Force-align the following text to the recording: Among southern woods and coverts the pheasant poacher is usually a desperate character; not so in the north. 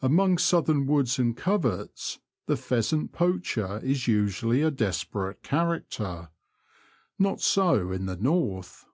Among 0.00 0.38
southern 0.38 0.86
woods 0.86 1.18
and 1.18 1.36
coverts 1.36 2.18
the 2.46 2.56
pheasant 2.56 3.12
poacher 3.12 3.80
is 3.84 4.08
usually 4.08 4.62
a 4.62 4.70
desperate 4.70 5.42
character; 5.42 6.30
not 7.18 7.42
so 7.42 7.92
in 7.92 8.06
the 8.06 8.16
north. 8.16 8.86